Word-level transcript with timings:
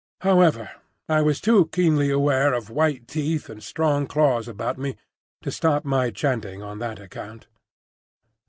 However, 0.21 0.71
I 1.07 1.21
was 1.21 1.39
too 1.39 1.67
keenly 1.67 2.09
aware 2.09 2.55
of 2.55 2.71
white 2.71 3.07
teeth 3.07 3.49
and 3.51 3.61
strong 3.61 4.07
claws 4.07 4.47
about 4.47 4.79
me 4.79 4.95
to 5.43 5.51
stop 5.51 5.85
my 5.85 6.09
chanting 6.09 6.63
on 6.63 6.79
that 6.79 6.97
account. 6.99 7.45